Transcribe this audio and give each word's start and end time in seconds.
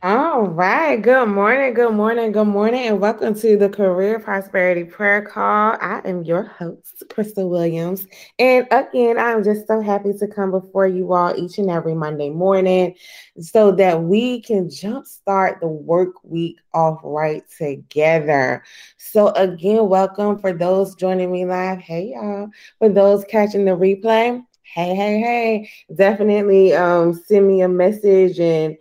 All 0.00 0.42
right. 0.42 0.94
Good 0.94 1.26
morning. 1.26 1.74
Good 1.74 1.92
morning. 1.92 2.30
Good 2.30 2.44
morning. 2.44 2.86
And 2.86 3.00
welcome 3.00 3.34
to 3.34 3.56
the 3.56 3.68
Career 3.68 4.20
Prosperity 4.20 4.84
Prayer 4.84 5.22
Call. 5.22 5.76
I 5.80 6.00
am 6.04 6.22
your 6.22 6.44
host, 6.44 7.02
Crystal 7.10 7.50
Williams. 7.50 8.06
And 8.38 8.68
again, 8.70 9.18
I'm 9.18 9.42
just 9.42 9.66
so 9.66 9.80
happy 9.80 10.12
to 10.12 10.28
come 10.28 10.52
before 10.52 10.86
you 10.86 11.12
all 11.12 11.34
each 11.36 11.58
and 11.58 11.68
every 11.68 11.96
Monday 11.96 12.30
morning 12.30 12.94
so 13.40 13.72
that 13.72 14.00
we 14.04 14.40
can 14.40 14.68
jumpstart 14.68 15.58
the 15.58 15.66
work 15.66 16.14
week 16.22 16.58
off 16.72 17.00
right 17.02 17.42
together. 17.58 18.62
So, 18.98 19.30
again, 19.30 19.88
welcome 19.88 20.38
for 20.38 20.52
those 20.52 20.94
joining 20.94 21.32
me 21.32 21.44
live. 21.44 21.80
Hey, 21.80 22.12
y'all. 22.14 22.50
For 22.78 22.88
those 22.88 23.24
catching 23.24 23.64
the 23.64 23.72
replay, 23.72 24.44
hey, 24.62 24.94
hey, 24.94 25.18
hey. 25.20 25.70
Definitely 25.92 26.72
um, 26.76 27.14
send 27.14 27.48
me 27.48 27.62
a 27.62 27.68
message 27.68 28.38
and 28.38 28.76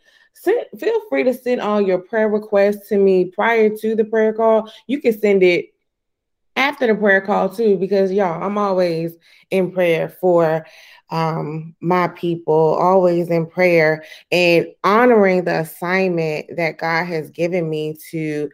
send, 0.47 0.65
feel 0.79 1.01
free 1.09 1.23
to 1.23 1.33
send 1.33 1.61
all 1.61 1.81
your 1.81 1.99
prayer 1.99 2.29
requests 2.29 2.87
to 2.89 2.97
me 2.97 3.25
prior 3.25 3.69
to 3.69 3.95
the 3.95 4.05
prayer 4.05 4.33
call. 4.33 4.71
You 4.87 5.01
can 5.01 5.17
send 5.17 5.43
it 5.43 5.73
after 6.55 6.87
the 6.87 6.95
prayer 6.95 7.21
call 7.21 7.49
too, 7.49 7.77
because 7.77 8.11
y'all, 8.11 8.43
I'm 8.43 8.57
always 8.57 9.15
in 9.51 9.71
prayer 9.71 10.09
for 10.09 10.65
um, 11.09 11.73
my 11.79 12.09
people, 12.09 12.53
always 12.53 13.29
in 13.29 13.45
prayer 13.45 14.03
and 14.31 14.67
honoring 14.83 15.45
the 15.45 15.59
assignment 15.61 16.47
that 16.57 16.77
God 16.77 17.05
has 17.05 17.29
given 17.29 17.69
me 17.69 17.95
to 18.11 18.49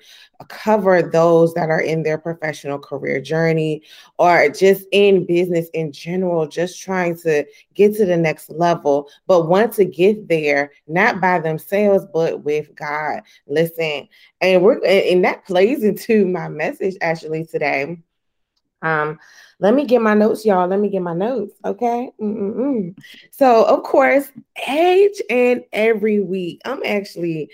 cover 0.50 1.02
those 1.02 1.53
that 1.53 1.69
are 1.69 1.81
in 1.81 2.03
their 2.03 2.17
professional 2.17 2.77
career 2.77 3.19
journey 3.22 3.81
or 4.19 4.50
just 4.50 4.85
in 4.91 5.25
business 5.25 5.67
in 5.73 5.91
general, 5.91 6.47
just 6.47 6.81
trying 6.81 7.17
to 7.17 7.45
get 7.73 7.95
to 7.95 8.05
the 8.05 8.17
next 8.17 8.50
level, 8.50 9.09
but 9.25 9.47
want 9.47 9.73
to 9.73 9.85
get 9.85 10.28
there 10.28 10.72
not 10.88 11.22
by 11.22 11.39
themselves, 11.39 12.05
but 12.13 12.44
with 12.44 12.73
God. 12.75 13.22
Listen, 13.47 14.07
and 14.41 14.61
we're 14.61 14.83
and 14.85 15.23
that 15.25 15.45
plays 15.45 15.83
into 15.83 16.28
my 16.28 16.47
message 16.47 16.95
actually 17.02 17.45
today. 17.45 17.97
Um, 18.83 19.17
let 19.59 19.73
me 19.73 19.85
get 19.85 20.01
my 20.01 20.13
notes, 20.13 20.45
y'all. 20.45 20.67
Let 20.67 20.79
me 20.79 20.89
get 20.89 21.01
my 21.01 21.13
notes. 21.13 21.53
Okay. 21.65 22.11
Mm-mm-mm. 22.21 22.95
So, 23.31 23.63
of 23.63 23.83
course, 23.83 24.31
each 24.69 25.21
and 25.29 25.63
every 25.71 26.19
week, 26.19 26.61
I'm 26.65 26.81
actually 26.85 27.49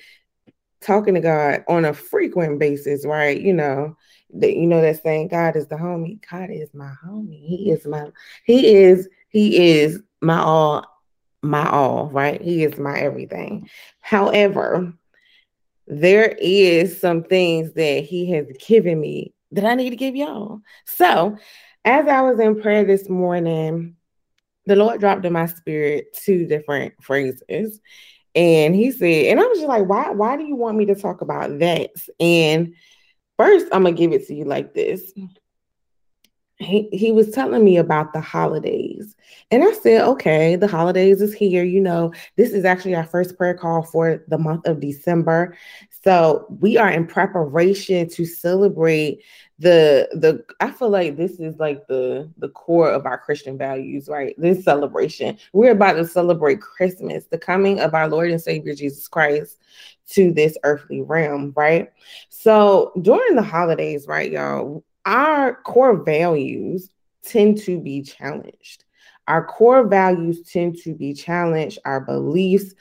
talking 0.82 1.14
to 1.14 1.22
God 1.22 1.64
on 1.68 1.86
a 1.86 1.94
frequent 1.94 2.60
basis, 2.60 3.06
right? 3.06 3.40
You 3.40 3.54
know, 3.54 3.96
that 4.34 4.56
you 4.56 4.66
know 4.66 4.82
that 4.82 5.04
saying, 5.04 5.28
God 5.28 5.56
is 5.56 5.68
the 5.68 5.76
homie. 5.76 6.20
God 6.30 6.50
is 6.50 6.74
my 6.74 6.92
homie. 7.06 7.46
He 7.46 7.72
is 7.72 7.86
my, 7.86 8.08
he 8.44 8.76
is, 8.76 9.08
he 9.30 9.72
is 9.72 10.02
my 10.22 10.40
all, 10.40 10.86
my 11.44 11.70
all, 11.70 12.10
right? 12.10 12.42
He 12.42 12.64
is 12.64 12.78
my 12.80 13.00
everything. 13.00 13.70
However, 14.02 14.94
there 15.86 16.36
is 16.40 17.00
some 17.00 17.24
things 17.24 17.74
that 17.74 18.04
he 18.04 18.32
has 18.32 18.48
given 18.68 19.00
me 19.00 19.34
that 19.52 19.66
I 19.66 19.76
need 19.76 19.90
to 19.92 19.96
give 19.96 20.16
y'all. 20.16 20.62
So 20.86 21.38
as 21.86 22.08
I 22.08 22.22
was 22.22 22.40
in 22.40 22.62
prayer 22.62 22.84
this 22.84 23.10
morning, 23.10 23.96
the 24.66 24.76
Lord 24.76 25.00
dropped 25.00 25.26
in 25.26 25.34
my 25.34 25.48
spirit 25.48 26.14
two 26.14 26.46
different 26.46 26.94
phrases. 27.02 27.80
And 28.36 28.76
he 28.76 28.92
said, 28.92 29.26
and 29.26 29.40
I 29.40 29.44
was 29.44 29.58
just 29.58 29.68
like, 29.68 29.88
why, 29.88 30.12
why 30.12 30.38
do 30.38 30.44
you 30.44 30.56
want 30.56 30.78
me 30.78 30.86
to 30.86 30.96
talk 30.96 31.22
about 31.22 31.60
that? 31.60 31.90
And 32.20 32.76
first, 33.38 33.68
I'm 33.72 33.84
gonna 33.84 33.96
give 33.96 34.12
it 34.12 34.28
to 34.28 34.36
you 34.36 34.46
like 34.46 34.74
this. 34.74 35.12
He, 36.58 36.90
he 36.92 37.12
was 37.12 37.32
telling 37.32 37.64
me 37.64 37.78
about 37.78 38.12
the 38.12 38.20
holidays. 38.20 39.16
And 39.50 39.64
I 39.64 39.72
said, 39.72 40.02
okay, 40.02 40.58
the 40.58 40.68
holidays 40.68 41.22
is 41.22 41.34
here. 41.34 41.64
You 41.64 41.80
know, 41.80 42.14
this 42.36 42.52
is 42.52 42.66
actually 42.66 42.96
our 42.96 43.06
first 43.06 43.38
prayer 43.38 43.54
call 43.54 43.82
for 43.82 44.24
the 44.28 44.38
month 44.38 44.68
of 44.68 44.82
December. 44.82 45.56
So 46.04 46.46
we 46.60 46.78
are 46.78 46.90
in 46.90 47.06
preparation 47.06 48.10
to 48.10 48.26
celebrate 48.26 49.22
the 49.60 50.08
the 50.14 50.44
I 50.62 50.72
feel 50.72 50.90
like 50.90 51.18
this 51.18 51.40
is 51.40 51.58
like 51.58 51.86
the 51.88 52.30
the 52.38 52.50
core 52.50 52.90
of 52.90 53.06
our 53.06 53.18
Christian 53.18 53.58
values, 53.58 54.08
right? 54.08 54.34
This 54.38 54.64
celebration. 54.64 55.38
We're 55.52 55.72
about 55.72 55.94
to 55.94 56.08
celebrate 56.08 56.62
Christmas, 56.62 57.26
the 57.26 57.38
coming 57.38 57.82
of 57.82 57.94
our 57.94 58.08
Lord 58.08 58.32
and 58.32 58.42
Savior 58.42 58.74
Jesus 58.74 59.08
Christ 59.08 59.58
to 60.12 60.32
this 60.32 60.58
earthly 60.64 61.02
realm, 61.02 61.54
right? 61.56 61.92
So 62.30 62.94
during 63.02 63.36
the 63.36 63.44
holidays, 63.44 64.08
right, 64.08 64.32
y'all, 64.32 64.84
our 65.06 65.56
core 65.64 66.02
values 66.02 66.90
tend 67.24 67.58
to 67.64 67.80
be 67.80 68.02
challenged. 68.02 68.86
Our 69.28 69.46
core 69.46 69.86
values 69.86 70.42
tend 70.42 70.78
to 70.80 70.96
be 70.96 71.14
challenged, 71.14 71.78
our 71.86 72.02
beliefs, 72.02 72.74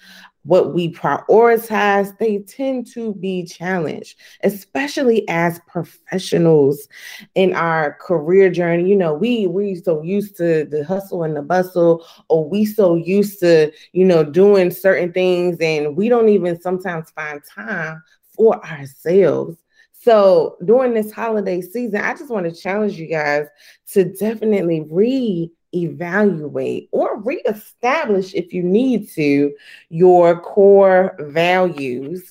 what 0.45 0.73
we 0.73 0.93
prioritize, 0.93 2.17
they 2.19 2.39
tend 2.39 2.87
to 2.95 3.15
be 3.15 3.45
challenged, 3.45 4.19
especially 4.43 5.29
as 5.29 5.61
professionals 5.67 6.89
in 7.35 7.55
our 7.55 7.95
career 8.01 8.51
journey. 8.51 8.89
You 8.89 8.97
know, 8.97 9.15
we 9.15 9.47
we 9.47 9.75
so 9.75 10.03
used 10.03 10.37
to 10.39 10.65
the 10.65 10.85
hustle 10.85 11.23
and 11.25 11.37
the 11.37 11.43
bustle, 11.43 12.07
or 12.29 12.49
we 12.49 12.65
so 12.65 12.95
used 12.95 13.41
to, 13.41 13.73
you 13.93 14.05
know, 14.05 14.25
doing 14.25 14.71
certain 14.71 15.13
things, 15.13 15.59
and 15.61 15.97
we 15.97 16.09
don't 16.09 16.29
even 16.29 16.61
sometimes 16.61 17.11
find 17.11 17.43
time 17.45 18.03
for 18.35 18.65
ourselves. 18.65 19.57
So 19.93 20.57
during 20.65 20.95
this 20.95 21.11
holiday 21.11 21.61
season, 21.61 22.01
I 22.01 22.15
just 22.15 22.31
want 22.31 22.47
to 22.47 22.59
challenge 22.59 22.95
you 22.95 23.09
guys 23.09 23.47
to 23.93 24.05
definitely 24.05 24.87
read 24.89 25.51
evaluate 25.75 26.89
or 26.93 27.21
reestablish 27.21 28.35
if 28.35 28.53
you 28.53 28.63
need 28.63 29.09
to 29.11 29.55
your 29.89 30.41
core 30.41 31.17
values. 31.21 32.31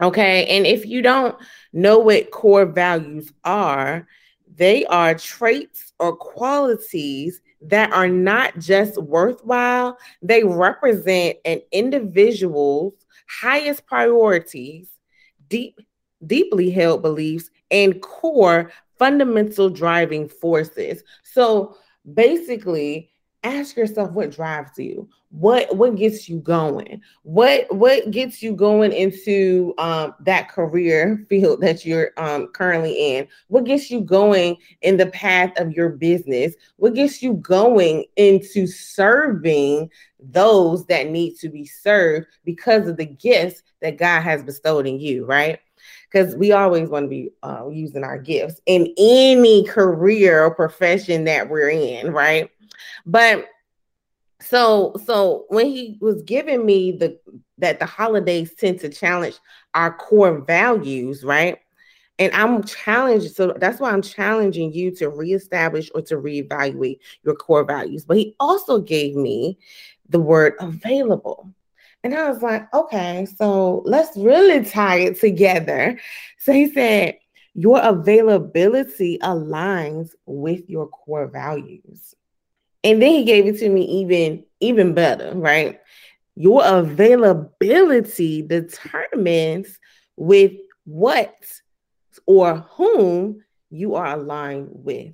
Okay. 0.00 0.46
And 0.46 0.66
if 0.66 0.84
you 0.86 1.02
don't 1.02 1.36
know 1.72 1.98
what 1.98 2.30
core 2.30 2.66
values 2.66 3.32
are, 3.44 4.06
they 4.54 4.84
are 4.86 5.14
traits 5.14 5.92
or 5.98 6.16
qualities 6.16 7.40
that 7.62 7.92
are 7.92 8.08
not 8.08 8.58
just 8.58 9.00
worthwhile, 9.00 9.96
they 10.20 10.42
represent 10.42 11.36
an 11.44 11.60
individual's 11.70 12.94
highest 13.28 13.86
priorities, 13.86 14.88
deep, 15.48 15.78
deeply 16.26 16.70
held 16.70 17.02
beliefs, 17.02 17.50
and 17.70 18.02
core 18.02 18.72
fundamental 18.98 19.70
driving 19.70 20.28
forces. 20.28 21.02
So 21.22 21.76
basically 22.14 23.10
ask 23.44 23.76
yourself 23.76 24.12
what 24.12 24.30
drives 24.30 24.78
you? 24.78 25.08
What 25.30 25.74
what 25.74 25.96
gets 25.96 26.28
you 26.28 26.38
going? 26.38 27.00
What 27.22 27.74
what 27.74 28.10
gets 28.10 28.42
you 28.42 28.54
going 28.54 28.92
into 28.92 29.74
um, 29.78 30.14
that 30.20 30.48
career 30.48 31.24
field 31.28 31.60
that 31.62 31.84
you're 31.84 32.10
um, 32.16 32.48
currently 32.48 33.16
in? 33.16 33.28
What 33.48 33.64
gets 33.64 33.90
you 33.90 34.00
going 34.00 34.56
in 34.82 34.96
the 34.96 35.06
path 35.06 35.58
of 35.58 35.72
your 35.72 35.90
business? 35.90 36.54
What 36.76 36.94
gets 36.94 37.22
you 37.22 37.34
going 37.34 38.04
into 38.16 38.66
serving 38.66 39.90
those 40.20 40.86
that 40.86 41.08
need 41.08 41.36
to 41.36 41.48
be 41.48 41.66
served 41.66 42.26
because 42.44 42.86
of 42.86 42.96
the 42.96 43.06
gifts 43.06 43.62
that 43.80 43.98
god 43.98 44.20
has 44.20 44.42
bestowed 44.44 44.86
in 44.86 45.00
you 45.00 45.26
right 45.26 45.58
because 46.12 46.34
we 46.36 46.52
always 46.52 46.88
want 46.88 47.04
to 47.04 47.08
be 47.08 47.30
uh, 47.42 47.66
using 47.70 48.04
our 48.04 48.18
gifts 48.18 48.60
in 48.66 48.92
any 48.98 49.64
career 49.64 50.44
or 50.44 50.54
profession 50.54 51.24
that 51.24 51.48
we're 51.48 51.70
in, 51.70 52.12
right? 52.12 52.50
But 53.06 53.48
so 54.40 54.94
so 55.04 55.44
when 55.48 55.66
he 55.66 55.98
was 56.00 56.22
giving 56.22 56.66
me 56.66 56.92
the 56.92 57.18
that 57.58 57.78
the 57.78 57.86
holidays 57.86 58.54
tend 58.54 58.80
to 58.80 58.88
challenge 58.88 59.38
our 59.74 59.94
core 59.94 60.40
values, 60.40 61.24
right? 61.24 61.58
And 62.18 62.32
I'm 62.34 62.62
challenged, 62.62 63.34
so 63.34 63.54
that's 63.56 63.80
why 63.80 63.90
I'm 63.90 64.02
challenging 64.02 64.72
you 64.72 64.94
to 64.96 65.08
reestablish 65.08 65.90
or 65.94 66.02
to 66.02 66.16
reevaluate 66.16 66.98
your 67.24 67.34
core 67.34 67.64
values. 67.64 68.04
But 68.04 68.18
he 68.18 68.36
also 68.38 68.80
gave 68.80 69.16
me 69.16 69.58
the 70.08 70.20
word 70.20 70.54
available. 70.60 71.50
And 72.04 72.14
I 72.14 72.28
was 72.28 72.42
like, 72.42 72.72
okay, 72.74 73.26
so 73.36 73.82
let's 73.84 74.16
really 74.16 74.64
tie 74.64 74.98
it 74.98 75.20
together. 75.20 76.00
So 76.38 76.52
he 76.52 76.72
said, 76.72 77.18
your 77.54 77.80
availability 77.80 79.18
aligns 79.22 80.10
with 80.26 80.68
your 80.68 80.88
core 80.88 81.28
values. 81.28 82.14
And 82.82 83.00
then 83.00 83.10
he 83.10 83.24
gave 83.24 83.46
it 83.46 83.58
to 83.58 83.68
me 83.68 83.84
even 84.00 84.44
even 84.60 84.94
better, 84.94 85.32
right? 85.34 85.80
Your 86.34 86.64
availability 86.64 88.42
determines 88.42 89.78
with 90.16 90.52
what 90.84 91.34
or 92.26 92.56
whom 92.56 93.44
you 93.70 93.94
are 93.94 94.14
aligned 94.14 94.68
with. 94.72 95.12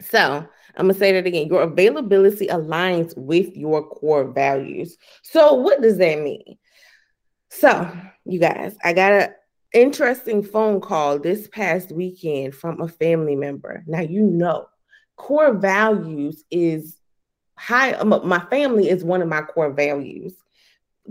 So 0.00 0.46
I'm 0.76 0.86
gonna 0.86 0.98
say 0.98 1.12
that 1.12 1.26
again. 1.26 1.48
Your 1.48 1.62
availability 1.62 2.48
aligns 2.48 3.16
with 3.16 3.56
your 3.56 3.86
core 3.86 4.24
values. 4.32 4.96
So 5.22 5.54
what 5.54 5.80
does 5.80 5.98
that 5.98 6.20
mean? 6.20 6.58
So 7.50 7.90
you 8.24 8.40
guys, 8.40 8.76
I 8.82 8.92
got 8.92 9.12
an 9.12 9.28
interesting 9.72 10.42
phone 10.42 10.80
call 10.80 11.18
this 11.18 11.46
past 11.48 11.92
weekend 11.92 12.54
from 12.54 12.80
a 12.80 12.88
family 12.88 13.36
member. 13.36 13.84
Now 13.86 14.00
you 14.00 14.22
know, 14.22 14.66
core 15.16 15.54
values 15.54 16.44
is 16.50 16.96
high. 17.56 17.92
Um, 17.92 18.20
my 18.24 18.40
family 18.50 18.88
is 18.88 19.04
one 19.04 19.22
of 19.22 19.28
my 19.28 19.42
core 19.42 19.72
values. 19.72 20.34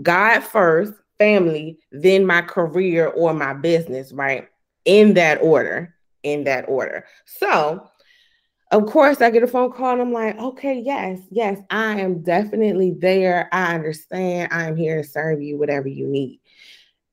God 0.02 0.40
first, 0.40 0.92
family, 1.18 1.78
then 1.92 2.26
my 2.26 2.42
career 2.42 3.06
or 3.06 3.32
my 3.32 3.54
business, 3.54 4.12
right? 4.12 4.48
In 4.84 5.14
that 5.14 5.40
order. 5.40 5.94
In 6.22 6.44
that 6.44 6.68
order. 6.68 7.06
So 7.26 7.88
of 8.74 8.86
course, 8.86 9.20
I 9.20 9.30
get 9.30 9.44
a 9.44 9.46
phone 9.46 9.70
call 9.70 9.92
and 9.92 10.02
I'm 10.02 10.12
like, 10.12 10.36
okay, 10.36 10.80
yes, 10.80 11.20
yes, 11.30 11.60
I 11.70 12.00
am 12.00 12.22
definitely 12.22 12.96
there. 12.98 13.48
I 13.52 13.74
understand. 13.74 14.52
I'm 14.52 14.76
here 14.76 15.00
to 15.00 15.08
serve 15.08 15.40
you, 15.40 15.56
whatever 15.56 15.86
you 15.86 16.08
need. 16.08 16.40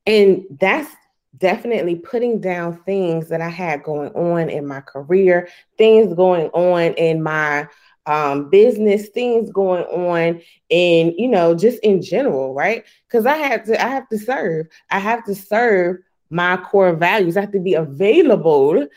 And 0.08 0.44
that's 0.60 0.92
definitely 1.38 1.96
putting 1.96 2.42
down 2.42 2.81
things 2.84 3.30
that 3.30 3.42
I 3.42 3.50
had 3.50 3.84
going 3.84 4.10
on 4.13 4.50
in 4.50 4.66
my 4.66 4.81
career, 4.81 5.50
things 5.78 6.13
going 6.16 6.48
on 6.48 6.94
in 6.94 7.22
my 7.22 7.68
um, 8.08 8.50
business, 8.50 9.10
things 9.10 9.52
going 9.52 9.84
on 9.84 10.42
in, 10.69 11.13
you 11.16 11.28
know, 11.28 11.54
just 11.54 11.78
in 11.84 12.02
general, 12.02 12.56
right? 12.56 12.84
Because 13.08 13.28
I 13.28 13.38
have 13.38 13.66
to, 13.66 13.80
I 13.80 13.88
have 13.88 14.10
to 14.10 14.18
serve. 14.18 14.66
I 14.90 14.98
have 14.98 15.24
to 15.25 15.36
serve 15.36 15.98
my 16.31 16.56
core 16.57 16.94
values. 16.95 17.36
I 17.36 17.42
have 17.42 17.51
to 17.51 17.60
be 17.60 17.74
available 17.74 18.88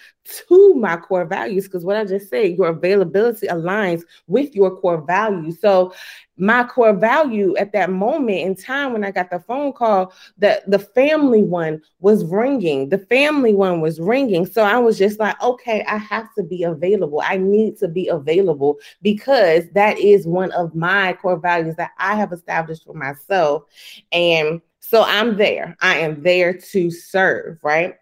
to 0.49 0.75
my 0.75 0.97
core 0.97 1.27
values 1.27 1.65
because 1.65 1.85
what 1.85 1.97
I 1.97 2.05
just 2.05 2.31
said, 2.31 2.57
your 2.57 2.69
availability 2.69 3.49
aligns 3.49 4.03
with 4.27 4.55
your 4.55 4.75
core 4.77 5.03
values. 5.03 5.61
So 5.61 5.93
my 6.37 6.65
core 6.65 6.95
value 6.95 7.57
at 7.57 7.73
that 7.73 7.91
moment 7.91 8.39
in 8.39 8.55
time 8.55 8.93
when 8.93 9.05
I 9.05 9.11
got 9.11 9.31
the 9.31 9.41
phone 9.41 9.73
call 9.73 10.13
that 10.39 10.69
the 10.71 10.79
family 10.79 11.43
one 11.43 11.83
was 11.99 12.25
ringing, 12.25 12.89
the 12.89 12.99
family 12.99 13.53
one 13.53 13.81
was 13.81 14.01
ringing. 14.01 14.47
So 14.47 14.63
I 14.63 14.79
was 14.79 14.97
just 14.97 15.19
like, 15.19 15.41
okay, 15.43 15.85
I 15.87 15.99
have 15.99 16.29
to 16.39 16.45
be 16.45 16.63
available. 16.63 17.21
I 17.21 17.37
need 17.37 17.79
to 17.79 17.89
be 17.89 18.09
available 18.09 18.79
because 19.03 19.65
that 19.73 19.99
is 19.99 20.27
one 20.27 20.53
of 20.53 20.75
my 20.75 21.15
core 21.15 21.39
values 21.39 21.75
that 21.77 21.91
I 21.99 22.15
have 22.15 22.33
established 22.33 22.85
for 22.85 22.95
myself. 22.95 23.65
And 24.13 24.61
so 24.87 25.03
I'm 25.03 25.39
there. 25.39 25.77
I 25.81 26.01
am 26.01 26.23
there 26.23 26.53
to 26.53 26.91
serve, 26.91 27.59
right? 27.63 27.95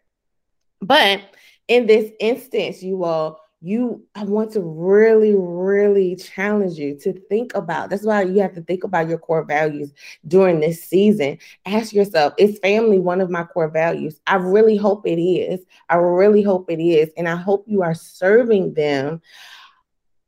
But 0.80 1.20
in 1.68 1.86
this 1.86 2.10
instance, 2.18 2.82
you 2.82 3.04
all, 3.04 3.40
you 3.60 4.04
I 4.16 4.24
want 4.24 4.50
to 4.54 4.60
really, 4.60 5.32
really 5.36 6.16
challenge 6.16 6.78
you 6.78 6.98
to 6.98 7.12
think 7.12 7.54
about. 7.54 7.88
That's 7.88 8.02
why 8.04 8.22
you 8.22 8.42
have 8.42 8.54
to 8.54 8.62
think 8.62 8.82
about 8.82 9.08
your 9.08 9.18
core 9.18 9.44
values 9.44 9.92
during 10.26 10.58
this 10.58 10.82
season. 10.82 11.38
Ask 11.66 11.92
yourself, 11.92 12.34
is 12.36 12.58
family 12.58 12.98
one 12.98 13.20
of 13.20 13.30
my 13.30 13.44
core 13.44 13.70
values? 13.70 14.20
I 14.26 14.36
really 14.36 14.76
hope 14.76 15.06
it 15.06 15.22
is. 15.22 15.64
I 15.88 15.94
really 15.96 16.42
hope 16.42 16.68
it 16.68 16.82
is. 16.82 17.10
And 17.16 17.28
I 17.28 17.36
hope 17.36 17.64
you 17.68 17.82
are 17.82 17.94
serving 17.94 18.74
them 18.74 19.22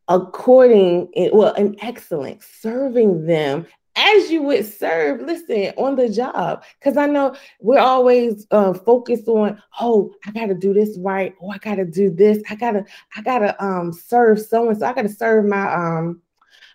according 0.07 1.09
well 1.33 1.55
in 1.55 1.75
excellence 1.83 2.47
serving 2.61 3.25
them 3.25 3.67
as 3.97 4.31
you 4.31 4.43
would 4.43 4.67
serve, 4.67 5.21
listen, 5.21 5.73
on 5.77 5.97
the 5.97 6.09
job. 6.09 6.65
Because 6.79 6.97
I 6.97 7.07
know 7.07 7.35
we're 7.61 7.79
always 7.79 8.47
uh, 8.51 8.75
focused 8.75 9.29
on, 9.29 9.63
oh, 9.81 10.13
I 10.27 10.33
gotta 10.33 10.55
do 10.55 10.75
this 10.75 10.99
right. 10.99 11.35
Oh, 11.41 11.51
I 11.51 11.59
gotta 11.59 11.85
do 11.85 12.11
this. 12.11 12.43
I 12.51 12.55
gotta, 12.55 12.85
I 13.17 13.23
gotta 13.23 13.63
um 13.65 13.93
serve 13.93 14.41
someone. 14.41 14.79
So 14.79 14.87
I 14.87 14.93
gotta 14.93 15.09
serve 15.09 15.45
my 15.45 15.73
um 15.73 16.21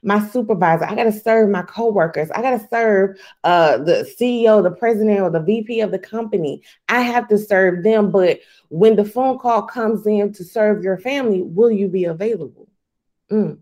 my 0.01 0.25
supervisor. 0.29 0.85
I 0.85 0.95
gotta 0.95 1.11
serve 1.11 1.49
my 1.49 1.63
coworkers. 1.63 2.31
I 2.31 2.41
gotta 2.41 2.65
serve 2.69 3.17
uh 3.43 3.77
the 3.77 4.09
CEO, 4.19 4.63
the 4.63 4.71
president, 4.71 5.19
or 5.19 5.29
the 5.29 5.41
VP 5.41 5.81
of 5.81 5.91
the 5.91 5.99
company. 5.99 6.63
I 6.87 7.01
have 7.01 7.27
to 7.29 7.37
serve 7.37 7.83
them. 7.83 8.11
But 8.11 8.39
when 8.69 8.95
the 8.95 9.05
phone 9.05 9.39
call 9.39 9.63
comes 9.63 10.07
in 10.07 10.31
to 10.33 10.43
serve 10.43 10.83
your 10.83 10.97
family, 10.97 11.41
will 11.41 11.71
you 11.71 11.87
be 11.89 12.05
available? 12.05 12.69
Mm. 13.31 13.59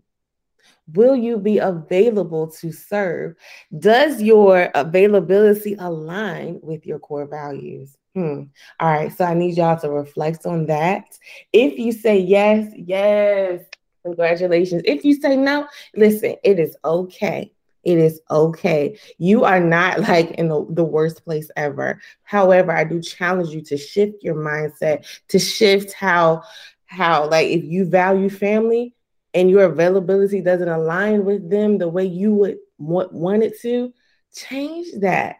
Will 0.94 1.16
you 1.16 1.38
be 1.38 1.58
available 1.58 2.48
to 2.52 2.72
serve? 2.72 3.34
Does 3.78 4.22
your 4.22 4.70
availability 4.74 5.76
align 5.78 6.60
with 6.62 6.86
your 6.86 6.98
core 6.98 7.26
values? 7.26 7.96
Hmm. 8.14 8.44
All 8.80 8.90
right. 8.90 9.12
So 9.12 9.24
I 9.24 9.34
need 9.34 9.56
y'all 9.56 9.78
to 9.80 9.90
reflect 9.90 10.46
on 10.46 10.66
that. 10.66 11.04
If 11.52 11.78
you 11.78 11.92
say 11.92 12.18
yes, 12.18 12.72
yes, 12.74 13.62
congratulations. 14.04 14.82
If 14.84 15.04
you 15.04 15.14
say 15.14 15.36
no, 15.36 15.68
listen, 15.94 16.36
it 16.42 16.58
is 16.58 16.76
okay. 16.84 17.52
It 17.84 17.98
is 17.98 18.20
okay. 18.30 18.98
You 19.18 19.44
are 19.44 19.60
not 19.60 20.00
like 20.08 20.32
in 20.32 20.48
the, 20.48 20.66
the 20.70 20.84
worst 20.84 21.24
place 21.24 21.50
ever. 21.56 22.00
However, 22.22 22.72
I 22.72 22.84
do 22.84 23.00
challenge 23.00 23.50
you 23.50 23.60
to 23.62 23.76
shift 23.76 24.22
your 24.22 24.34
mindset, 24.34 25.06
to 25.28 25.38
shift 25.38 25.92
how 25.92 26.42
how 26.86 27.28
like 27.28 27.48
if 27.48 27.64
you 27.64 27.84
value 27.84 28.30
family, 28.30 28.94
and 29.34 29.50
your 29.50 29.64
availability 29.64 30.40
doesn't 30.40 30.68
align 30.68 31.24
with 31.24 31.50
them 31.50 31.78
the 31.78 31.88
way 31.88 32.04
you 32.04 32.32
would 32.34 32.58
want, 32.78 33.12
want 33.12 33.42
it 33.42 33.60
to, 33.60 33.92
change 34.34 34.88
that. 35.00 35.36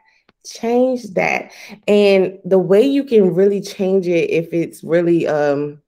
Change 0.46 1.04
that. 1.14 1.52
And 1.86 2.38
the 2.44 2.58
way 2.58 2.82
you 2.82 3.04
can 3.04 3.34
really 3.34 3.60
change 3.60 4.06
it 4.06 4.30
if 4.30 4.52
it's 4.52 4.82
really 4.82 5.26
um 5.26 5.82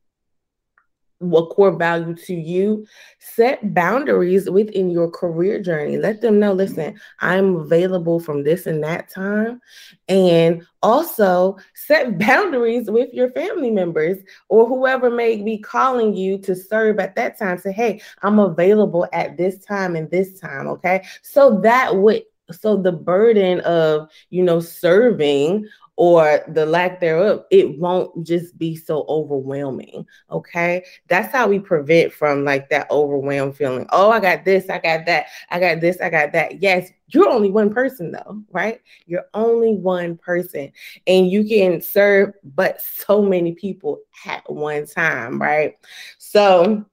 what 1.20 1.50
core 1.50 1.70
value 1.70 2.14
to 2.14 2.34
you. 2.34 2.86
Set 3.18 3.74
boundaries 3.74 4.50
within 4.50 4.90
your 4.90 5.10
career 5.10 5.60
journey. 5.60 5.98
Let 5.98 6.20
them 6.22 6.40
know 6.40 6.52
listen 6.52 6.94
mm-hmm. 6.94 7.26
i'm 7.26 7.56
available 7.56 8.18
from 8.18 8.42
this 8.42 8.66
and 8.66 8.82
that 8.82 9.08
time. 9.10 9.60
And 10.08 10.66
also 10.82 11.58
set 11.74 12.18
boundaries 12.26 12.90
with 12.90 13.12
your 13.12 13.30
family 13.32 13.70
members 13.70 14.18
or 14.48 14.66
whoever 14.66 15.10
may 15.10 15.42
be 15.42 15.58
calling 15.58 16.14
you 16.14 16.38
to 16.38 16.56
serve 16.56 16.98
at 16.98 17.14
that 17.16 17.38
time. 17.38 17.58
Say 17.58 17.72
hey 17.72 18.00
i'm 18.22 18.38
available 18.38 19.06
at 19.12 19.36
this 19.36 19.64
time 19.64 19.96
and 19.96 20.10
this 20.10 20.40
time 20.40 20.66
okay? 20.68 21.04
So 21.22 21.60
that 21.60 21.96
would 21.96 22.22
so 22.52 22.76
the 22.76 22.92
burden 22.92 23.60
of 23.60 24.08
you 24.30 24.42
know 24.42 24.60
serving 24.60 25.66
or 26.00 26.40
the 26.48 26.64
lack 26.64 26.98
thereof, 26.98 27.44
it 27.50 27.78
won't 27.78 28.26
just 28.26 28.56
be 28.56 28.74
so 28.74 29.04
overwhelming. 29.06 30.06
Okay. 30.30 30.82
That's 31.08 31.30
how 31.30 31.46
we 31.46 31.58
prevent 31.58 32.10
from 32.10 32.42
like 32.42 32.70
that 32.70 32.90
overwhelmed 32.90 33.54
feeling. 33.54 33.86
Oh, 33.90 34.10
I 34.10 34.18
got 34.18 34.46
this, 34.46 34.70
I 34.70 34.78
got 34.78 35.04
that, 35.04 35.26
I 35.50 35.60
got 35.60 35.82
this, 35.82 36.00
I 36.00 36.08
got 36.08 36.32
that. 36.32 36.62
Yes, 36.62 36.90
you're 37.08 37.28
only 37.28 37.50
one 37.50 37.68
person 37.68 38.12
though, 38.12 38.42
right? 38.50 38.80
You're 39.04 39.26
only 39.34 39.74
one 39.74 40.16
person 40.16 40.72
and 41.06 41.30
you 41.30 41.44
can 41.44 41.82
serve 41.82 42.32
but 42.44 42.80
so 42.80 43.20
many 43.20 43.52
people 43.52 44.00
at 44.24 44.50
one 44.50 44.86
time, 44.86 45.38
right? 45.38 45.74
So 46.16 46.86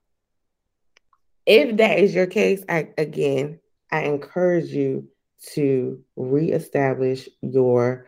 if 1.46 1.78
that 1.78 2.00
is 2.00 2.14
your 2.14 2.28
case, 2.28 2.62
I 2.68 2.90
again, 2.98 3.62
I 3.90 4.02
encourage 4.02 4.68
you 4.68 5.08
to 5.54 6.02
reestablish 6.16 7.30
your 7.42 8.08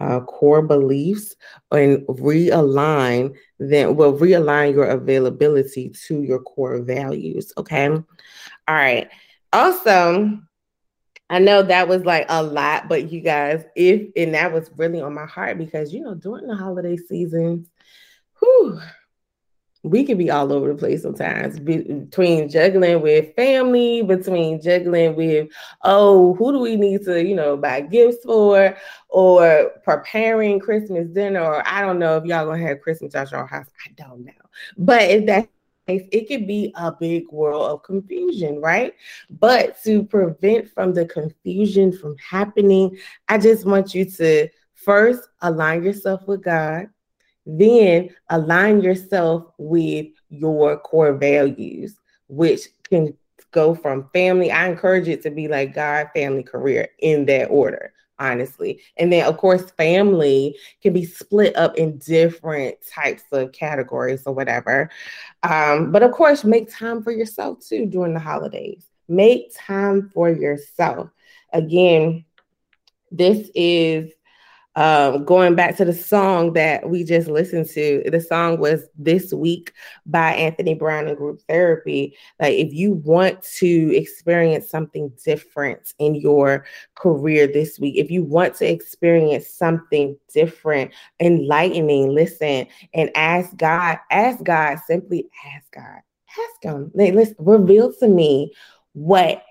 uh, 0.00 0.20
core 0.20 0.62
beliefs 0.62 1.36
and 1.70 2.04
realign 2.06 3.34
then 3.58 3.94
will 3.94 4.18
realign 4.18 4.74
your 4.74 4.86
availability 4.86 5.90
to 5.90 6.22
your 6.22 6.40
core 6.40 6.82
values 6.82 7.52
okay? 7.56 7.88
All 7.88 8.04
right. 8.68 9.08
Also 9.52 10.40
I 11.32 11.38
know 11.38 11.62
that 11.62 11.88
was 11.88 12.04
like 12.04 12.26
a 12.28 12.42
lot, 12.42 12.90
but 12.90 13.10
you 13.10 13.22
guys, 13.22 13.64
if 13.74 14.10
and 14.16 14.34
that 14.34 14.52
was 14.52 14.70
really 14.76 15.00
on 15.00 15.14
my 15.14 15.24
heart 15.24 15.56
because 15.56 15.90
you 15.90 16.02
know 16.02 16.14
during 16.14 16.46
the 16.46 16.54
holiday 16.54 16.98
seasons, 16.98 17.70
whew, 18.38 18.78
we 19.84 20.04
can 20.04 20.16
be 20.16 20.30
all 20.30 20.52
over 20.52 20.68
the 20.68 20.74
place 20.74 21.02
sometimes 21.02 21.58
between 21.58 22.48
juggling 22.48 23.00
with 23.00 23.34
family, 23.34 24.02
between 24.02 24.60
juggling 24.60 25.16
with, 25.16 25.48
oh, 25.82 26.34
who 26.34 26.52
do 26.52 26.60
we 26.60 26.76
need 26.76 27.02
to, 27.04 27.24
you 27.24 27.34
know, 27.34 27.56
buy 27.56 27.80
gifts 27.80 28.24
for, 28.24 28.76
or 29.08 29.70
preparing 29.84 30.60
Christmas 30.60 31.08
dinner, 31.08 31.40
or 31.40 31.66
I 31.66 31.80
don't 31.80 31.98
know 31.98 32.16
if 32.16 32.24
y'all 32.24 32.46
gonna 32.46 32.64
have 32.66 32.80
Christmas 32.80 33.14
at 33.14 33.32
your 33.32 33.46
house. 33.46 33.66
I 33.84 33.90
don't 33.96 34.24
know. 34.24 34.32
But 34.78 35.02
if 35.02 35.26
that 35.26 35.48
it 35.88 36.28
could 36.28 36.46
be 36.46 36.72
a 36.76 36.92
big 36.92 37.24
world 37.32 37.68
of 37.68 37.82
confusion, 37.82 38.60
right? 38.60 38.94
But 39.30 39.82
to 39.82 40.04
prevent 40.04 40.70
from 40.70 40.94
the 40.94 41.06
confusion 41.06 41.90
from 41.90 42.16
happening, 42.18 42.96
I 43.28 43.38
just 43.38 43.66
want 43.66 43.92
you 43.92 44.04
to 44.04 44.48
first 44.74 45.28
align 45.40 45.82
yourself 45.82 46.26
with 46.28 46.42
God 46.44 46.88
then 47.46 48.10
align 48.30 48.82
yourself 48.82 49.44
with 49.58 50.06
your 50.28 50.78
core 50.78 51.14
values, 51.14 51.96
which 52.28 52.68
can 52.88 53.14
go 53.50 53.74
from 53.74 54.08
family. 54.12 54.50
I 54.50 54.68
encourage 54.68 55.08
it 55.08 55.22
to 55.22 55.30
be 55.30 55.48
like 55.48 55.74
God, 55.74 56.08
family, 56.14 56.42
career 56.42 56.88
in 56.98 57.26
that 57.26 57.46
order 57.46 57.92
honestly. 58.22 58.80
And 58.96 59.12
then, 59.12 59.26
of 59.26 59.36
course, 59.36 59.70
family 59.72 60.56
can 60.80 60.92
be 60.92 61.04
split 61.04 61.56
up 61.56 61.76
in 61.76 61.98
different 61.98 62.76
types 62.88 63.24
of 63.32 63.52
categories 63.52 64.22
or 64.26 64.32
whatever. 64.32 64.90
Um, 65.42 65.90
but 65.90 66.02
of 66.02 66.12
course, 66.12 66.44
make 66.44 66.72
time 66.72 67.02
for 67.02 67.10
yourself 67.10 67.66
too 67.66 67.86
during 67.86 68.14
the 68.14 68.20
holidays. 68.20 68.86
Make 69.08 69.52
time 69.54 70.10
for 70.14 70.30
yourself. 70.30 71.10
Again, 71.52 72.24
this 73.10 73.50
is 73.54 74.12
um, 74.74 75.24
going 75.24 75.54
back 75.54 75.76
to 75.76 75.84
the 75.84 75.92
song 75.92 76.54
that 76.54 76.88
we 76.88 77.04
just 77.04 77.28
listened 77.28 77.68
to, 77.70 78.02
the 78.10 78.20
song 78.20 78.58
was 78.58 78.88
This 78.96 79.32
Week 79.32 79.72
by 80.06 80.32
Anthony 80.32 80.74
Brown 80.74 81.08
and 81.08 81.16
Group 81.16 81.42
Therapy. 81.46 82.16
Like, 82.40 82.54
if 82.54 82.72
you 82.72 82.92
want 82.92 83.42
to 83.58 83.94
experience 83.94 84.70
something 84.70 85.12
different 85.22 85.92
in 85.98 86.14
your 86.14 86.64
career 86.94 87.46
this 87.46 87.78
week, 87.78 87.96
if 87.96 88.10
you 88.10 88.24
want 88.24 88.54
to 88.56 88.66
experience 88.66 89.48
something 89.48 90.16
different, 90.32 90.92
enlightening, 91.20 92.14
listen 92.14 92.66
and 92.94 93.10
ask 93.14 93.54
God, 93.56 93.98
ask 94.10 94.42
God, 94.42 94.78
simply 94.86 95.28
ask 95.54 95.70
God, 95.72 96.00
ask 96.30 96.62
Him, 96.62 96.90
listen, 96.94 97.36
reveal 97.38 97.92
to 98.00 98.08
me 98.08 98.52
what 98.94 99.44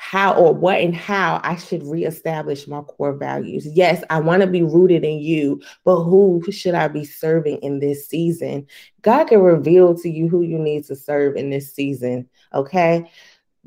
how 0.00 0.32
or 0.34 0.54
what 0.54 0.80
and 0.80 0.94
how 0.94 1.40
I 1.42 1.56
should 1.56 1.82
reestablish 1.82 2.68
my 2.68 2.82
core 2.82 3.12
values. 3.12 3.66
Yes, 3.66 4.04
I 4.10 4.20
want 4.20 4.42
to 4.42 4.46
be 4.46 4.62
rooted 4.62 5.04
in 5.04 5.18
you, 5.18 5.60
but 5.84 6.04
who 6.04 6.40
should 6.52 6.74
I 6.74 6.86
be 6.86 7.04
serving 7.04 7.58
in 7.62 7.80
this 7.80 8.06
season? 8.06 8.64
God 9.02 9.24
can 9.24 9.40
reveal 9.40 9.96
to 9.98 10.08
you 10.08 10.28
who 10.28 10.42
you 10.42 10.56
need 10.56 10.84
to 10.84 10.94
serve 10.94 11.34
in 11.34 11.50
this 11.50 11.74
season. 11.74 12.28
Okay 12.54 13.10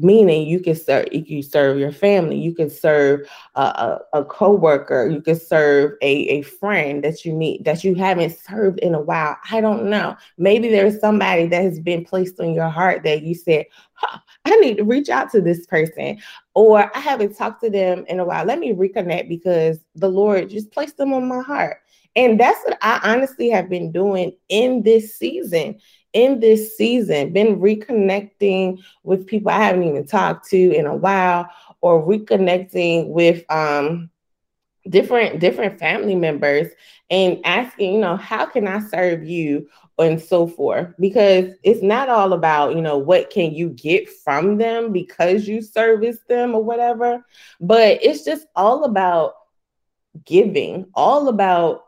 meaning 0.03 0.47
you 0.47 0.59
can 0.59 0.75
serve 0.75 1.07
you 1.11 1.23
can 1.23 1.43
serve 1.43 1.77
your 1.77 1.91
family 1.91 2.37
you 2.37 2.53
can 2.53 2.69
serve 2.69 3.27
a, 3.55 3.61
a, 3.61 3.99
a 4.13 4.25
co-worker 4.25 5.07
you 5.07 5.21
can 5.21 5.39
serve 5.39 5.93
a, 6.01 6.27
a 6.29 6.41
friend 6.41 7.03
that 7.03 7.23
you 7.23 7.33
need 7.33 7.63
that 7.65 7.83
you 7.83 7.95
haven't 7.95 8.37
served 8.37 8.79
in 8.79 8.95
a 8.95 9.01
while 9.01 9.37
i 9.51 9.61
don't 9.61 9.89
know. 9.89 10.15
Maybe 10.37 10.69
there's 10.69 10.99
somebody 10.99 11.47
that 11.47 11.63
has 11.63 11.79
been 11.79 12.03
placed 12.03 12.39
on 12.39 12.53
your 12.53 12.69
heart 12.69 13.03
that 13.03 13.23
you 13.23 13.35
said 13.35 13.65
huh, 13.93 14.19
i 14.45 14.55
need 14.57 14.77
to 14.77 14.83
reach 14.83 15.09
out 15.09 15.31
to 15.31 15.41
this 15.41 15.65
person 15.65 16.19
or 16.55 16.95
i 16.95 16.99
haven't 16.99 17.37
talked 17.37 17.61
to 17.63 17.69
them 17.69 18.05
in 18.07 18.19
a 18.19 18.25
while 18.25 18.45
let 18.45 18.59
me 18.59 18.73
reconnect 18.73 19.29
because 19.29 19.79
the 19.95 20.09
lord 20.09 20.49
just 20.49 20.71
placed 20.71 20.97
them 20.97 21.13
on 21.13 21.27
my 21.27 21.41
heart. 21.41 21.77
And 22.15 22.39
that's 22.39 22.59
what 22.65 22.77
i 22.81 22.99
honestly 23.03 23.49
have 23.49 23.69
been 23.69 23.91
doing 23.91 24.33
in 24.49 24.83
this 24.83 25.17
season 25.17 25.79
in 26.13 26.39
this 26.39 26.75
season 26.75 27.31
been 27.31 27.59
reconnecting 27.59 28.81
with 29.03 29.27
people 29.27 29.51
I 29.51 29.63
haven't 29.63 29.83
even 29.83 30.05
talked 30.05 30.49
to 30.49 30.57
in 30.57 30.85
a 30.85 30.95
while 30.95 31.49
or 31.81 32.05
reconnecting 32.05 33.07
with 33.07 33.43
um 33.49 34.09
different 34.89 35.39
different 35.39 35.79
family 35.79 36.15
members 36.15 36.67
and 37.09 37.39
asking, 37.43 37.93
you 37.95 37.99
know, 37.99 38.15
how 38.15 38.45
can 38.45 38.67
I 38.67 38.79
serve 38.79 39.23
you? 39.25 39.67
And 39.99 40.19
so 40.19 40.47
forth. 40.47 40.95
Because 40.99 41.53
it's 41.61 41.83
not 41.83 42.09
all 42.09 42.33
about, 42.33 42.75
you 42.75 42.81
know, 42.81 42.97
what 42.97 43.29
can 43.29 43.53
you 43.53 43.69
get 43.69 44.09
from 44.09 44.57
them 44.57 44.91
because 44.91 45.47
you 45.47 45.61
service 45.61 46.17
them 46.27 46.55
or 46.55 46.63
whatever, 46.63 47.23
but 47.59 47.99
it's 48.01 48.25
just 48.25 48.47
all 48.55 48.85
about 48.85 49.33
giving, 50.25 50.87
all 50.95 51.27
about 51.27 51.83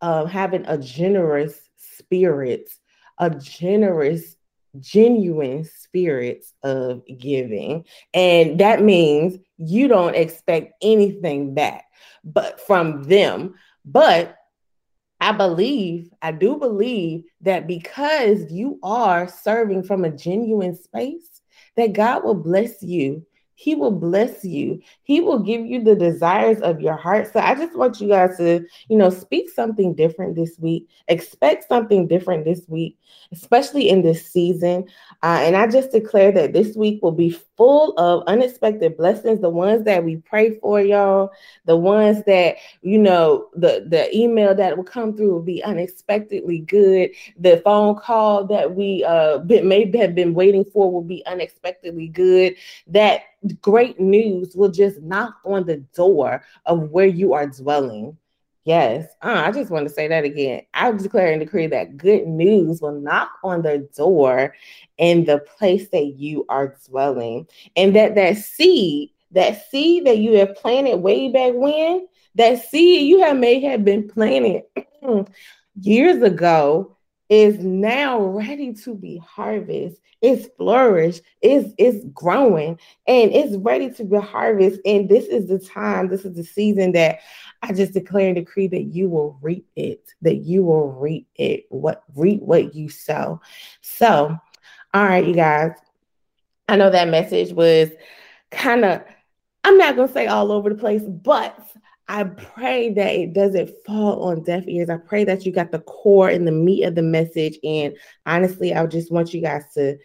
uh, 0.00 0.24
having 0.24 0.64
a 0.66 0.78
generous 0.78 1.60
spirit 1.76 2.70
a 3.18 3.30
generous, 3.30 4.36
genuine 4.78 5.64
spirit 5.64 6.44
of 6.62 7.02
giving. 7.18 7.84
And 8.14 8.58
that 8.60 8.82
means 8.82 9.38
you 9.56 9.88
don't 9.88 10.14
expect 10.14 10.74
anything 10.82 11.54
back 11.54 11.84
but 12.24 12.60
from 12.60 13.04
them. 13.04 13.54
But 13.84 14.36
I 15.20 15.32
believe, 15.32 16.10
I 16.22 16.32
do 16.32 16.56
believe 16.56 17.24
that 17.40 17.66
because 17.66 18.52
you 18.52 18.78
are 18.82 19.26
serving 19.26 19.82
from 19.82 20.04
a 20.04 20.10
genuine 20.10 20.76
space, 20.76 21.42
that 21.76 21.92
God 21.92 22.24
will 22.24 22.34
bless 22.34 22.82
you 22.82 23.26
he 23.58 23.74
will 23.74 23.90
bless 23.90 24.44
you. 24.44 24.80
He 25.02 25.20
will 25.20 25.40
give 25.40 25.66
you 25.66 25.82
the 25.82 25.96
desires 25.96 26.60
of 26.60 26.80
your 26.80 26.94
heart. 26.94 27.32
So 27.32 27.40
I 27.40 27.56
just 27.56 27.76
want 27.76 28.00
you 28.00 28.06
guys 28.06 28.36
to, 28.36 28.64
you 28.88 28.96
know, 28.96 29.10
speak 29.10 29.50
something 29.50 29.94
different 29.94 30.36
this 30.36 30.56
week. 30.60 30.88
Expect 31.08 31.66
something 31.66 32.06
different 32.06 32.44
this 32.44 32.62
week, 32.68 32.96
especially 33.32 33.88
in 33.88 34.02
this 34.02 34.30
season. 34.30 34.86
Uh, 35.24 35.40
and 35.42 35.56
I 35.56 35.66
just 35.66 35.90
declare 35.90 36.30
that 36.30 36.52
this 36.52 36.76
week 36.76 37.02
will 37.02 37.10
be 37.10 37.30
full 37.56 37.98
of 37.98 38.22
unexpected 38.28 38.96
blessings, 38.96 39.40
the 39.40 39.50
ones 39.50 39.84
that 39.86 40.04
we 40.04 40.18
pray 40.18 40.56
for, 40.60 40.80
y'all, 40.80 41.32
the 41.64 41.76
ones 41.76 42.22
that, 42.26 42.58
you 42.82 42.98
know, 42.98 43.48
the, 43.54 43.84
the 43.88 44.16
email 44.16 44.54
that 44.54 44.76
will 44.76 44.84
come 44.84 45.16
through 45.16 45.32
will 45.32 45.42
be 45.42 45.64
unexpectedly 45.64 46.60
good. 46.60 47.10
The 47.36 47.56
phone 47.64 47.96
call 47.96 48.44
that 48.44 48.76
we 48.76 49.02
uh, 49.02 49.38
been, 49.38 49.66
may 49.66 49.90
have 49.98 50.14
been 50.14 50.32
waiting 50.32 50.64
for 50.64 50.92
will 50.92 51.02
be 51.02 51.26
unexpectedly 51.26 52.06
good. 52.06 52.54
That 52.86 53.22
great 53.54 54.00
news 54.00 54.54
will 54.54 54.70
just 54.70 55.00
knock 55.00 55.36
on 55.44 55.66
the 55.66 55.78
door 55.94 56.42
of 56.66 56.90
where 56.90 57.06
you 57.06 57.32
are 57.32 57.46
dwelling. 57.46 58.16
Yes, 58.64 59.06
uh, 59.22 59.44
I 59.46 59.50
just 59.50 59.70
want 59.70 59.88
to 59.88 59.94
say 59.94 60.08
that 60.08 60.24
again. 60.24 60.62
I 60.74 60.90
declare 60.92 61.32
and 61.32 61.40
decree 61.40 61.68
that 61.68 61.96
good 61.96 62.26
news 62.26 62.82
will 62.82 63.00
knock 63.00 63.30
on 63.42 63.62
the 63.62 63.88
door 63.96 64.54
in 64.98 65.24
the 65.24 65.38
place 65.38 65.88
that 65.88 66.16
you 66.16 66.44
are 66.50 66.76
dwelling, 66.86 67.46
and 67.76 67.96
that 67.96 68.14
that 68.16 68.36
seed, 68.36 69.10
that 69.30 69.70
seed 69.70 70.06
that 70.06 70.18
you 70.18 70.36
have 70.36 70.54
planted 70.56 70.98
way 70.98 71.30
back 71.32 71.54
when, 71.54 72.06
that 72.34 72.62
seed 72.68 73.08
you 73.08 73.22
have 73.22 73.38
may 73.38 73.58
have 73.60 73.86
been 73.86 74.06
planted 74.06 74.64
years 75.80 76.22
ago 76.22 76.97
is 77.28 77.58
now 77.58 78.22
ready 78.22 78.72
to 78.72 78.94
be 78.94 79.18
harvested. 79.18 80.00
It's 80.20 80.48
flourished, 80.56 81.22
it's, 81.42 81.72
it's 81.78 82.04
growing, 82.12 82.78
and 83.06 83.30
it's 83.32 83.56
ready 83.56 83.90
to 83.90 84.04
be 84.04 84.16
harvested. 84.16 84.80
And 84.84 85.08
this 85.08 85.26
is 85.26 85.46
the 85.46 85.60
time, 85.60 86.08
this 86.08 86.24
is 86.24 86.34
the 86.34 86.42
season 86.42 86.92
that 86.92 87.20
I 87.62 87.72
just 87.72 87.92
declare 87.92 88.26
and 88.26 88.34
decree 88.34 88.66
that 88.68 88.82
you 88.82 89.08
will 89.08 89.38
reap 89.40 89.68
it, 89.76 90.12
that 90.22 90.38
you 90.38 90.64
will 90.64 90.90
reap 90.90 91.28
it, 91.36 91.66
what 91.68 92.02
reap 92.16 92.42
what 92.42 92.74
you 92.74 92.88
sow. 92.88 93.40
So, 93.80 94.36
all 94.94 95.04
right, 95.04 95.24
you 95.24 95.34
guys. 95.34 95.72
I 96.68 96.76
know 96.76 96.90
that 96.90 97.08
message 97.08 97.52
was 97.52 97.90
kind 98.50 98.84
of, 98.84 99.02
I'm 99.64 99.78
not 99.78 99.96
gonna 99.96 100.12
say 100.12 100.26
all 100.26 100.52
over 100.52 100.68
the 100.68 100.74
place, 100.74 101.02
but 101.02 101.58
I 102.08 102.24
pray 102.24 102.90
that 102.94 103.14
it 103.14 103.34
doesn't 103.34 103.70
fall 103.84 104.22
on 104.22 104.42
deaf 104.42 104.64
ears. 104.66 104.88
I 104.88 104.96
pray 104.96 105.24
that 105.24 105.44
you 105.44 105.52
got 105.52 105.72
the 105.72 105.80
core 105.80 106.30
and 106.30 106.46
the 106.46 106.52
meat 106.52 106.84
of 106.84 106.94
the 106.94 107.02
message. 107.02 107.58
And 107.62 107.94
honestly, 108.24 108.74
I 108.74 108.86
just 108.86 109.12
want 109.12 109.34
you 109.34 109.42
guys 109.42 109.64
to 109.74 109.98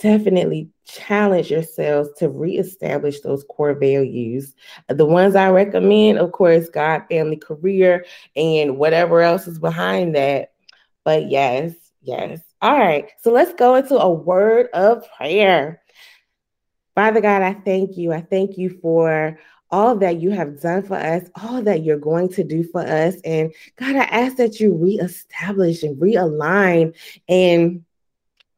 definitely 0.00 0.70
challenge 0.84 1.50
yourselves 1.50 2.08
to 2.18 2.28
reestablish 2.28 3.20
those 3.20 3.44
core 3.48 3.74
values. 3.74 4.54
The 4.88 5.06
ones 5.06 5.36
I 5.36 5.50
recommend, 5.50 6.18
of 6.18 6.32
course, 6.32 6.68
God, 6.68 7.02
family, 7.08 7.36
career, 7.36 8.04
and 8.34 8.76
whatever 8.76 9.20
else 9.20 9.46
is 9.46 9.58
behind 9.58 10.16
that. 10.16 10.52
But 11.04 11.30
yes, 11.30 11.72
yes. 12.02 12.40
All 12.60 12.78
right. 12.78 13.08
So 13.22 13.30
let's 13.30 13.52
go 13.54 13.76
into 13.76 13.96
a 13.96 14.10
word 14.10 14.68
of 14.72 15.04
prayer. 15.16 15.82
Father 16.96 17.20
God, 17.20 17.42
I 17.42 17.54
thank 17.54 17.96
you. 17.96 18.12
I 18.12 18.22
thank 18.22 18.58
you 18.58 18.70
for 18.82 19.38
all 19.70 19.96
that 19.96 20.20
you 20.20 20.30
have 20.30 20.60
done 20.60 20.82
for 20.82 20.96
us, 20.96 21.28
all 21.42 21.62
that 21.62 21.82
you're 21.82 21.98
going 21.98 22.28
to 22.30 22.44
do 22.44 22.62
for 22.64 22.80
us. 22.80 23.16
And 23.24 23.52
God, 23.76 23.96
I 23.96 24.04
ask 24.04 24.36
that 24.36 24.60
you 24.60 24.74
reestablish 24.74 25.82
and 25.82 25.96
realign 26.00 26.94
and 27.28 27.84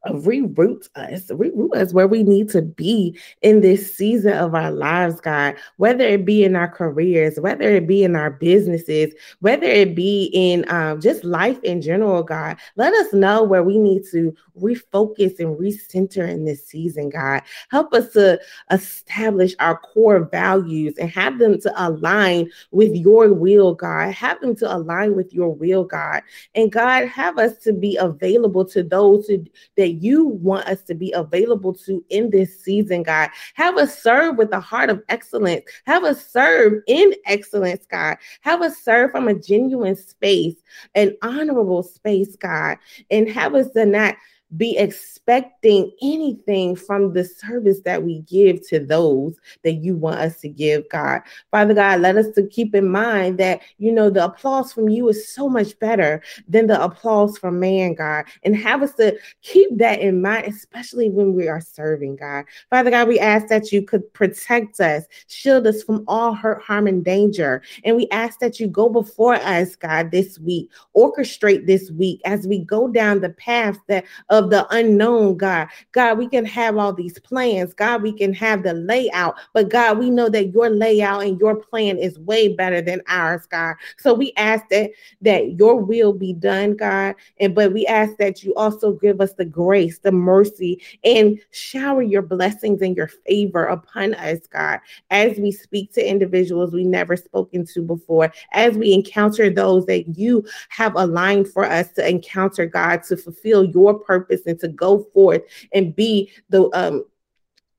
reroute 0.07 0.89
us, 0.95 1.27
reroute 1.27 1.75
us 1.75 1.93
where 1.93 2.07
we 2.07 2.23
need 2.23 2.49
to 2.49 2.61
be 2.61 3.17
in 3.41 3.61
this 3.61 3.95
season 3.95 4.33
of 4.33 4.55
our 4.55 4.71
lives, 4.71 5.21
God, 5.21 5.55
whether 5.77 6.03
it 6.03 6.25
be 6.25 6.43
in 6.43 6.55
our 6.55 6.67
careers, 6.67 7.39
whether 7.39 7.69
it 7.69 7.87
be 7.87 8.03
in 8.03 8.15
our 8.15 8.31
businesses, 8.31 9.13
whether 9.41 9.67
it 9.67 9.95
be 9.95 10.31
in 10.33 10.65
um, 10.69 10.99
just 10.99 11.23
life 11.23 11.61
in 11.63 11.81
general, 11.81 12.23
God. 12.23 12.57
Let 12.75 12.93
us 12.93 13.13
know 13.13 13.43
where 13.43 13.63
we 13.63 13.77
need 13.77 14.03
to 14.11 14.35
refocus 14.59 15.39
and 15.39 15.57
recenter 15.57 16.27
in 16.27 16.45
this 16.45 16.65
season, 16.65 17.09
God. 17.09 17.41
Help 17.69 17.93
us 17.93 18.11
to 18.13 18.39
establish 18.71 19.53
our 19.59 19.77
core 19.77 20.21
values 20.21 20.97
and 20.97 21.09
have 21.09 21.37
them 21.37 21.59
to 21.61 21.73
align 21.77 22.49
with 22.71 22.95
your 22.95 23.31
will, 23.33 23.75
God. 23.75 24.13
Have 24.13 24.41
them 24.41 24.55
to 24.57 24.75
align 24.75 25.15
with 25.15 25.33
your 25.33 25.53
will, 25.53 25.83
God. 25.83 26.23
And 26.55 26.71
God, 26.71 27.07
have 27.07 27.37
us 27.37 27.57
to 27.59 27.73
be 27.73 27.97
available 27.97 28.65
to 28.65 28.83
those 28.83 29.27
who, 29.27 29.45
that 29.77 29.90
you 29.91 30.25
want 30.25 30.67
us 30.67 30.81
to 30.83 30.95
be 30.95 31.11
available 31.11 31.73
to 31.73 32.03
in 32.09 32.29
this 32.29 32.61
season, 32.61 33.03
God. 33.03 33.29
Have 33.55 33.77
us 33.77 34.01
serve 34.01 34.37
with 34.37 34.51
a 34.53 34.59
heart 34.59 34.89
of 34.89 35.03
excellence. 35.09 35.63
Have 35.85 36.03
us 36.03 36.25
serve 36.25 36.81
in 36.87 37.13
excellence, 37.25 37.85
God. 37.85 38.17
Have 38.41 38.61
us 38.61 38.77
serve 38.77 39.11
from 39.11 39.27
a 39.27 39.33
genuine 39.33 39.95
space, 39.95 40.55
an 40.95 41.15
honorable 41.21 41.83
space, 41.83 42.35
God. 42.35 42.77
And 43.09 43.29
have 43.29 43.55
us 43.55 43.69
to 43.71 43.85
not 43.85 44.15
be 44.57 44.77
expecting 44.77 45.91
anything 46.01 46.75
from 46.75 47.13
the 47.13 47.23
service 47.23 47.81
that 47.81 48.03
we 48.03 48.19
give 48.21 48.67
to 48.67 48.79
those 48.79 49.37
that 49.63 49.73
you 49.73 49.95
want 49.95 50.19
us 50.19 50.39
to 50.41 50.49
give, 50.49 50.87
God. 50.89 51.21
Father 51.51 51.73
God, 51.73 52.01
let 52.01 52.17
us 52.17 52.29
to 52.35 52.45
keep 52.47 52.75
in 52.75 52.89
mind 52.89 53.37
that, 53.37 53.61
you 53.77 53.91
know, 53.91 54.09
the 54.09 54.25
applause 54.25 54.73
from 54.73 54.89
you 54.89 55.07
is 55.09 55.27
so 55.27 55.47
much 55.47 55.77
better 55.79 56.21
than 56.47 56.67
the 56.67 56.81
applause 56.81 57.37
from 57.37 57.59
man, 57.59 57.93
God. 57.93 58.25
And 58.43 58.55
have 58.55 58.81
us 58.81 58.93
to 58.95 59.17
keep 59.41 59.77
that 59.77 59.99
in 59.99 60.21
mind, 60.21 60.47
especially 60.47 61.09
when 61.09 61.33
we 61.33 61.47
are 61.47 61.61
serving, 61.61 62.17
God. 62.17 62.45
Father 62.69 62.89
God, 62.89 63.07
we 63.07 63.19
ask 63.19 63.47
that 63.47 63.71
you 63.71 63.81
could 63.83 64.11
protect 64.13 64.79
us, 64.81 65.05
shield 65.27 65.65
us 65.67 65.83
from 65.83 66.03
all 66.07 66.33
hurt, 66.33 66.61
harm, 66.61 66.87
and 66.87 67.05
danger. 67.05 67.61
And 67.85 67.95
we 67.95 68.09
ask 68.09 68.39
that 68.39 68.59
you 68.59 68.67
go 68.67 68.89
before 68.89 69.35
us, 69.35 69.75
God, 69.75 70.11
this 70.11 70.39
week, 70.39 70.69
orchestrate 70.95 71.67
this 71.67 71.89
week 71.91 72.19
as 72.25 72.47
we 72.47 72.59
go 72.59 72.87
down 72.87 73.21
the 73.21 73.29
path 73.29 73.77
that 73.87 74.05
of 74.29 74.40
the 74.49 74.67
unknown, 74.73 75.37
God. 75.37 75.67
God, 75.91 76.17
we 76.17 76.27
can 76.27 76.45
have 76.45 76.77
all 76.77 76.93
these 76.93 77.19
plans. 77.19 77.73
God, 77.73 78.01
we 78.01 78.13
can 78.13 78.33
have 78.33 78.63
the 78.63 78.73
layout, 78.73 79.35
but 79.53 79.69
God, 79.69 79.97
we 79.97 80.09
know 80.09 80.29
that 80.29 80.51
your 80.53 80.69
layout 80.69 81.23
and 81.23 81.39
your 81.39 81.55
plan 81.55 81.97
is 81.97 82.19
way 82.19 82.49
better 82.49 82.81
than 82.81 83.01
ours, 83.07 83.45
God. 83.45 83.75
So 83.97 84.13
we 84.13 84.33
ask 84.37 84.67
that 84.69 84.91
that 85.21 85.59
your 85.59 85.75
will 85.75 86.13
be 86.13 86.33
done, 86.33 86.75
God. 86.75 87.15
And 87.39 87.53
but 87.55 87.73
we 87.73 87.85
ask 87.85 88.17
that 88.17 88.43
you 88.43 88.53
also 88.55 88.93
give 88.93 89.21
us 89.21 89.33
the 89.33 89.45
grace, 89.45 89.99
the 89.99 90.11
mercy, 90.11 90.81
and 91.03 91.39
shower 91.51 92.01
your 92.01 92.21
blessings 92.21 92.81
and 92.81 92.95
your 92.95 93.07
favor 93.07 93.65
upon 93.65 94.13
us, 94.15 94.39
God, 94.47 94.79
as 95.09 95.37
we 95.37 95.51
speak 95.51 95.93
to 95.93 96.07
individuals 96.07 96.73
we 96.73 96.83
never 96.83 97.15
spoken 97.15 97.65
to 97.67 97.81
before, 97.81 98.31
as 98.51 98.77
we 98.77 98.93
encounter 98.93 99.49
those 99.49 99.85
that 99.85 100.17
you 100.17 100.45
have 100.69 100.95
aligned 100.95 101.47
for 101.47 101.65
us 101.65 101.91
to 101.93 102.07
encounter, 102.07 102.65
God, 102.65 103.03
to 103.03 103.17
fulfill 103.17 103.63
your 103.63 103.97
purpose 104.31 104.45
and 104.45 104.59
to 104.59 104.67
go 104.67 105.05
forth 105.13 105.41
and 105.73 105.95
be 105.95 106.31
the 106.49 106.69
um 106.73 107.03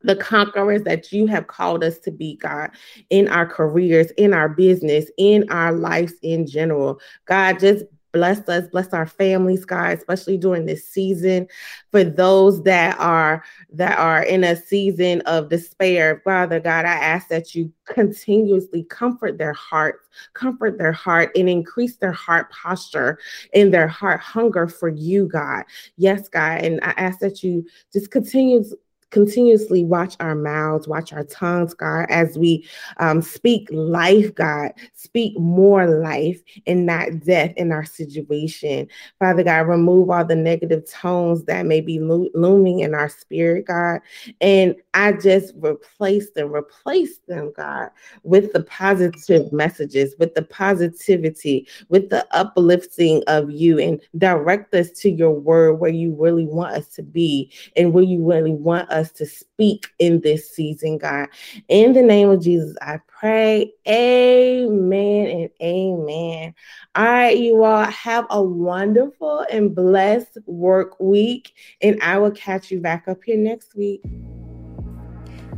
the 0.05 0.17
conquerors 0.17 0.83
that 0.83 1.13
you 1.13 1.29
have 1.29 1.47
called 1.47 1.85
us 1.85 1.97
to 2.01 2.11
be, 2.11 2.35
God, 2.35 2.71
in 3.11 3.29
our 3.29 3.47
careers, 3.47 4.11
in 4.17 4.35
our 4.35 4.49
business, 4.49 5.09
in 5.17 5.49
our 5.49 5.73
lives 5.73 6.15
in 6.23 6.45
general. 6.45 6.99
God, 7.27 7.61
just 7.61 7.85
bless 8.13 8.49
us, 8.49 8.69
bless 8.69 8.93
our 8.93 9.07
families, 9.07 9.65
God, 9.65 9.97
especially 9.97 10.37
during 10.37 10.67
this 10.67 10.87
season. 10.87 11.49
For 11.91 12.05
those 12.05 12.63
that 12.65 12.99
are 13.01 13.43
that 13.73 13.99
are 13.99 14.23
in 14.23 14.45
a 14.45 14.57
season 14.57 15.23
of 15.23 15.49
despair, 15.49 16.21
Father 16.25 16.61
God, 16.61 16.85
I 16.85 16.95
ask 16.95 17.29
that 17.29 17.55
you 17.55 17.73
continuously 17.87 18.85
comfort 18.85 19.39
their 19.39 19.55
hearts, 19.55 20.09
comfort 20.35 20.79
their 20.79 20.93
heart, 20.93 21.31
and 21.37 21.49
increase 21.49 21.97
their 21.97 22.13
heart 22.13 22.51
posture 22.51 23.19
and 23.55 23.73
their 23.73 23.89
heart 23.89 24.21
hunger 24.21 24.69
for 24.69 24.89
you, 24.89 25.27
God. 25.27 25.65
Yes, 25.97 26.29
God, 26.29 26.61
and 26.63 26.81
I 26.83 26.91
ask 26.97 27.19
that 27.21 27.43
you 27.43 27.67
just 27.93 28.11
continue 28.11 28.65
continuously 29.13 29.85
watch 29.85 30.17
our 30.19 30.35
mouths, 30.35 30.89
watch 30.89 31.13
our 31.13 31.25
tongues, 31.25 31.75
God, 31.75 32.07
as 32.09 32.37
we 32.37 32.67
um, 32.97 33.23
speak 33.23 33.69
life, 33.71 34.35
God, 34.35 34.73
speak 34.95 35.39
more 35.39 35.87
life 35.87 36.43
and 36.67 36.87
not 36.87 37.21
death 37.21 37.53
in 37.57 37.71
our 37.71 37.85
situation. 37.85 38.89
Father 39.19 39.45
God, 39.45 39.69
remove 39.69 40.11
all 40.11 40.25
the 40.25 40.35
negative 40.35 40.91
tones 40.91 41.45
that 41.45 41.67
may 41.67 41.81
be 41.81 42.01
lo- 42.01 42.31
looming 42.35 42.81
in 42.81 42.95
our 42.95 43.09
spirit, 43.09 43.67
God. 43.67 44.01
And 44.41 44.75
I 44.95 45.13
just 45.13 45.55
replace 45.57 46.31
them, 46.31 46.53
replace 46.53 47.19
them, 47.29 47.53
God, 47.57 47.91
with 48.23 48.53
the 48.53 48.63
positive 48.65 49.53
messages, 49.53 50.15
with 50.19 50.35
the 50.35 50.43
positivity, 50.43 51.69
with 51.91 52.09
the 52.09 52.27
uplifting 52.33 53.23
of 53.27 53.51
you, 53.51 53.79
and 53.79 54.01
direct 54.17 54.75
us 54.75 54.91
to 54.93 55.11
your 55.11 55.33
word 55.33 55.75
where 55.75 55.91
you 55.91 56.15
really 56.19 56.47
want 56.47 56.75
us 56.75 56.89
to 56.95 57.03
be 57.03 57.53
and 57.77 57.93
where 57.93 58.05
you 58.05 58.27
really 58.27 58.53
want 58.53 58.91
us 58.91 59.02
us 59.03 59.13
to 59.13 59.27
speak 59.27 59.89
in 59.99 60.21
this 60.21 60.55
season, 60.55 60.99
God. 60.99 61.29
In 61.69 61.93
the 61.93 62.03
name 62.03 62.31
of 62.31 62.41
Jesus, 62.41 62.77
I 62.81 63.01
pray. 63.07 63.73
Amen 63.89 65.27
and 65.27 65.51
amen. 65.61 66.55
All 66.95 67.05
right, 67.05 67.37
you 67.37 67.63
all 67.65 67.85
have 67.85 68.27
a 68.31 68.43
wonderful 68.43 69.45
and 69.51 69.75
blessed 69.75 70.39
work 70.47 70.99
week, 71.01 71.53
and 71.81 72.01
I 72.03 72.19
will 72.19 72.31
catch 72.31 72.71
you 72.71 72.81
back 72.81 73.09
up 73.09 73.23
here 73.25 73.39
next 73.39 73.75
week. 73.75 74.03